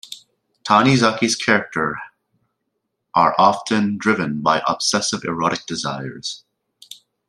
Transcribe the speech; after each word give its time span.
Tanizaki's 0.67 1.35
characters 1.35 1.95
are 3.13 3.35
often 3.37 3.99
driven 3.99 4.41
by 4.41 4.63
obsessive 4.67 5.23
erotic 5.25 5.67
desires. 5.67 6.43